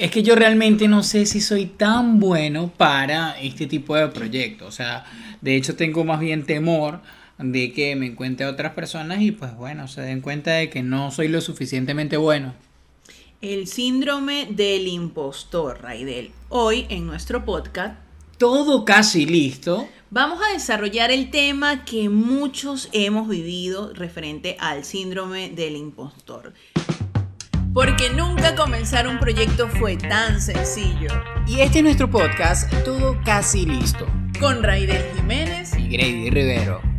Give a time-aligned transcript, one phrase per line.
[0.00, 4.66] Es que yo realmente no sé si soy tan bueno para este tipo de proyectos.
[4.66, 5.04] O sea,
[5.42, 7.02] de hecho tengo más bien temor
[7.36, 11.10] de que me encuentre otras personas y pues bueno, se den cuenta de que no
[11.10, 12.54] soy lo suficientemente bueno.
[13.42, 16.30] El síndrome del impostor, Raidel.
[16.48, 18.00] Hoy en nuestro podcast.
[18.38, 19.86] Todo casi listo.
[20.08, 26.54] Vamos a desarrollar el tema que muchos hemos vivido referente al síndrome del impostor.
[27.72, 31.08] Porque nunca comenzar un proyecto fue tan sencillo.
[31.46, 34.06] Y este es nuestro podcast, Todo casi listo.
[34.40, 36.89] Con Raidel Jiménez y Grady Rivero.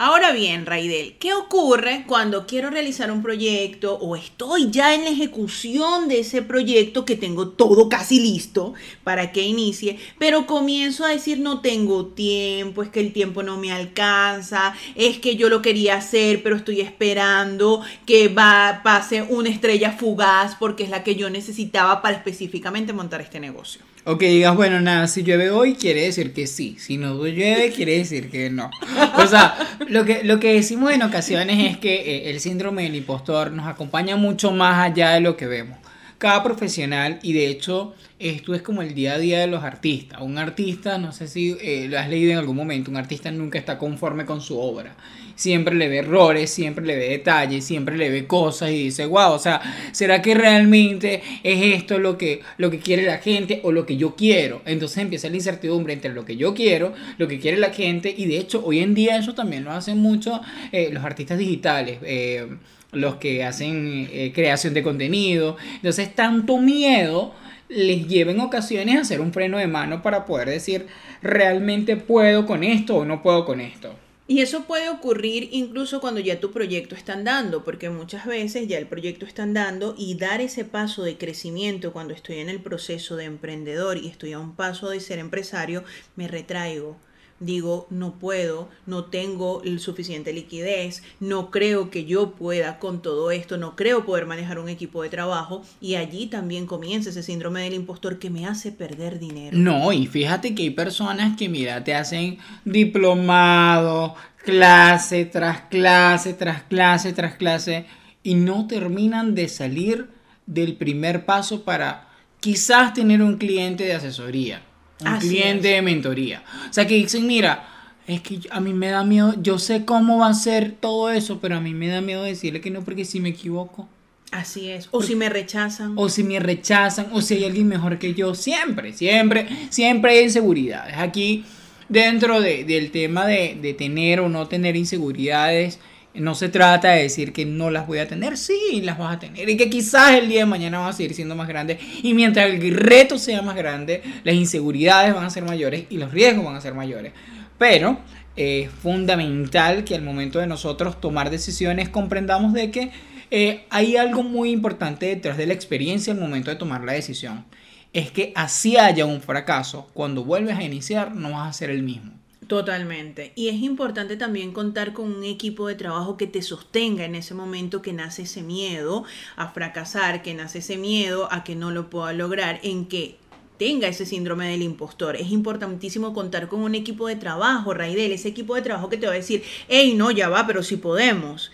[0.00, 5.10] Ahora bien, Raidel, ¿qué ocurre cuando quiero realizar un proyecto o estoy ya en la
[5.10, 11.08] ejecución de ese proyecto que tengo todo casi listo para que inicie, pero comienzo a
[11.08, 15.62] decir no tengo tiempo, es que el tiempo no me alcanza, es que yo lo
[15.62, 21.16] quería hacer, pero estoy esperando que va, pase una estrella fugaz porque es la que
[21.16, 23.80] yo necesitaba para específicamente montar este negocio?
[24.10, 27.70] O que digas, bueno, nada, si llueve hoy quiere decir que sí, si no llueve
[27.76, 28.70] quiere decir que no.
[29.18, 29.54] O sea,
[29.86, 33.66] lo que, lo que decimos en ocasiones es que eh, el síndrome del impostor nos
[33.66, 35.76] acompaña mucho más allá de lo que vemos.
[36.18, 40.20] Cada profesional, y de hecho esto es como el día a día de los artistas.
[40.20, 43.58] Un artista, no sé si eh, lo has leído en algún momento, un artista nunca
[43.58, 44.96] está conforme con su obra
[45.38, 49.32] siempre le ve errores, siempre le ve detalles, siempre le ve cosas y dice, wow,
[49.32, 49.60] o sea,
[49.92, 53.96] ¿será que realmente es esto lo que, lo que quiere la gente o lo que
[53.96, 54.62] yo quiero?
[54.66, 58.26] Entonces empieza la incertidumbre entre lo que yo quiero, lo que quiere la gente y
[58.26, 60.40] de hecho hoy en día eso también lo hacen mucho
[60.72, 61.98] eh, los artistas digitales.
[62.02, 62.48] Eh,
[62.92, 65.56] los que hacen eh, creación de contenido.
[65.76, 67.34] Entonces, tanto miedo
[67.68, 70.86] les lleva en ocasiones a hacer un freno de mano para poder decir,
[71.22, 73.94] realmente puedo con esto o no puedo con esto.
[74.30, 78.76] Y eso puede ocurrir incluso cuando ya tu proyecto está andando, porque muchas veces ya
[78.76, 83.16] el proyecto está andando y dar ese paso de crecimiento cuando estoy en el proceso
[83.16, 85.82] de emprendedor y estoy a un paso de ser empresario,
[86.14, 86.98] me retraigo
[87.40, 93.30] digo, no puedo, no tengo el suficiente liquidez, no creo que yo pueda con todo
[93.30, 97.62] esto, no creo poder manejar un equipo de trabajo y allí también comienza ese síndrome
[97.62, 99.56] del impostor que me hace perder dinero.
[99.56, 106.62] No, y fíjate que hay personas que, mira, te hacen diplomado, clase tras clase, tras
[106.62, 107.86] clase, tras clase,
[108.22, 110.08] y no terminan de salir
[110.46, 112.08] del primer paso para
[112.40, 114.62] quizás tener un cliente de asesoría
[115.00, 116.42] un cliente de mentoría.
[116.68, 117.68] O sea, que dicen, mira,
[118.06, 121.40] es que a mí me da miedo, yo sé cómo va a ser todo eso,
[121.40, 123.88] pero a mí me da miedo decirle que no porque si me equivoco.
[124.30, 124.88] Así es.
[124.90, 125.92] O si me rechazan.
[125.96, 128.34] O si me rechazan, o si hay alguien mejor que yo.
[128.34, 130.96] Siempre, siempre, siempre hay inseguridades.
[130.98, 131.44] Aquí,
[131.88, 135.78] dentro del tema de, de tener o no tener inseguridades,
[136.18, 139.18] no se trata de decir que no las voy a tener, sí, las vas a
[139.18, 139.48] tener.
[139.48, 141.78] Y que quizás el día de mañana van a seguir siendo más grandes.
[142.02, 146.12] Y mientras el reto sea más grande, las inseguridades van a ser mayores y los
[146.12, 147.12] riesgos van a ser mayores.
[147.58, 147.98] Pero
[148.36, 152.90] es fundamental que al momento de nosotros tomar decisiones comprendamos de que
[153.30, 157.44] eh, hay algo muy importante detrás de la experiencia al momento de tomar la decisión.
[157.92, 161.82] Es que así haya un fracaso, cuando vuelves a iniciar no vas a ser el
[161.82, 162.12] mismo.
[162.48, 163.32] Totalmente.
[163.34, 167.34] Y es importante también contar con un equipo de trabajo que te sostenga en ese
[167.34, 169.04] momento que nace ese miedo
[169.36, 173.18] a fracasar, que nace ese miedo a que no lo pueda lograr, en que
[173.58, 175.16] tenga ese síndrome del impostor.
[175.16, 179.06] Es importantísimo contar con un equipo de trabajo, Raidel, ese equipo de trabajo que te
[179.06, 181.50] va a decir, hey, no, ya va, pero si podemos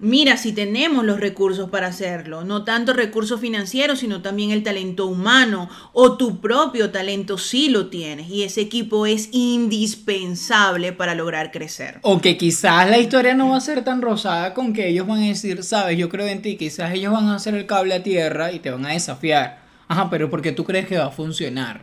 [0.00, 5.06] mira si tenemos los recursos para hacerlo, no tanto recursos financieros, sino también el talento
[5.06, 11.50] humano o tu propio talento si lo tienes y ese equipo es indispensable para lograr
[11.50, 11.98] crecer.
[12.02, 15.22] O que quizás la historia no va a ser tan rosada con que ellos van
[15.22, 18.02] a decir, sabes, yo creo en ti, quizás ellos van a hacer el cable a
[18.02, 19.62] tierra y te van a desafiar.
[19.88, 21.82] Ajá, pero ¿por qué tú crees que va a funcionar?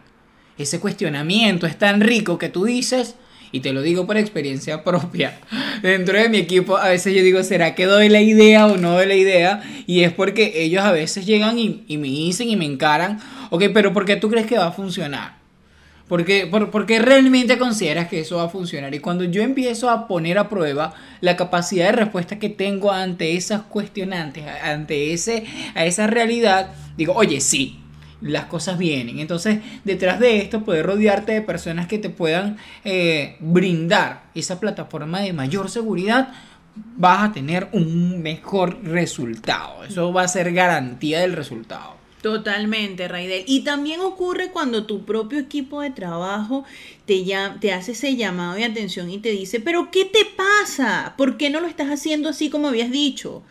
[0.58, 3.16] Ese cuestionamiento es tan rico que tú dices,
[3.56, 5.40] y te lo digo por experiencia propia.
[5.82, 8.92] Dentro de mi equipo a veces yo digo, ¿será que doy la idea o no
[8.92, 9.64] doy la idea?
[9.88, 13.22] Y es porque ellos a veces llegan y, me dicen y me encaran,
[13.52, 15.38] ok, pero ¿por qué tú crees que va a funcionar?
[16.10, 18.94] Porque, por, qué realmente consideras que eso va a funcionar?
[18.94, 23.38] Y cuando yo empiezo a poner a prueba la capacidad de respuesta que tengo ante
[23.38, 27.80] esas cuestionantes, ante ese, a esa realidad, digo, oye, sí,
[28.26, 29.20] las cosas vienen.
[29.20, 35.22] Entonces, detrás de esto, poder rodearte de personas que te puedan eh, brindar esa plataforma
[35.22, 36.34] de mayor seguridad,
[36.76, 39.84] vas a tener un mejor resultado.
[39.84, 41.96] Eso va a ser garantía del resultado.
[42.22, 43.44] Totalmente, Raidel.
[43.46, 46.66] Y también ocurre cuando tu propio equipo de trabajo
[47.06, 47.24] te,
[47.60, 51.14] te hace ese llamado de atención y te dice, pero ¿qué te pasa?
[51.18, 53.44] ¿Por qué no lo estás haciendo así como habías dicho?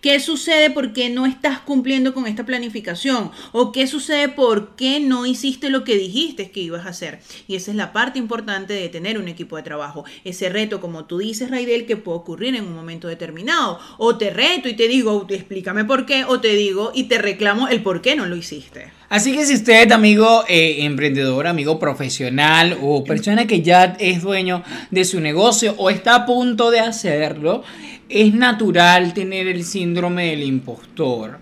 [0.00, 3.30] ¿Qué sucede porque no estás cumpliendo con esta planificación?
[3.52, 7.20] ¿O qué sucede porque no hiciste lo que dijiste que ibas a hacer?
[7.48, 10.04] Y esa es la parte importante de tener un equipo de trabajo.
[10.24, 13.78] Ese reto, como tú dices, Raidel, que puede ocurrir en un momento determinado.
[13.98, 17.68] O te reto y te digo, explícame por qué, o te digo y te reclamo
[17.68, 18.92] el por qué no lo hiciste.
[19.12, 24.62] Así que si usted, amigo eh, emprendedor, amigo profesional o persona que ya es dueño
[24.90, 27.62] de su negocio o está a punto de hacerlo,
[28.08, 31.40] es natural tener el síndrome del impostor.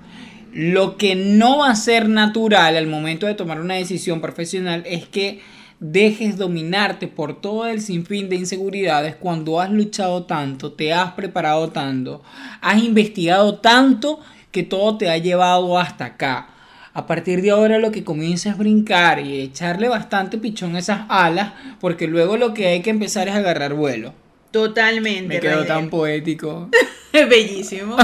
[0.52, 5.06] Lo que no va a ser natural al momento de tomar una decisión profesional es
[5.06, 5.40] que
[5.78, 11.70] dejes dominarte por todo el sinfín de inseguridades cuando has luchado tanto, te has preparado
[11.70, 12.20] tanto,
[12.62, 14.18] has investigado tanto
[14.50, 16.48] que todo te ha llevado hasta acá.
[16.92, 21.02] A partir de ahora lo que comienza es brincar y echarle bastante pichón a esas
[21.08, 24.12] alas, porque luego lo que hay que empezar es agarrar vuelo.
[24.50, 25.34] Totalmente.
[25.34, 26.68] Me quedó tan poético.
[27.12, 27.96] Bellísimo.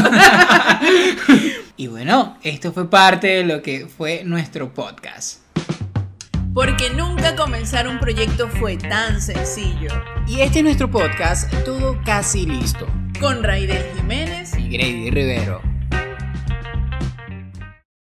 [1.77, 5.41] y bueno, esto fue parte de lo que fue nuestro podcast.
[6.55, 9.91] Porque nunca comenzar un proyecto fue tan sencillo.
[10.29, 12.87] Y este es nuestro podcast, todo casi listo.
[13.21, 15.76] Con Raidel Jiménez y Grady Rivero.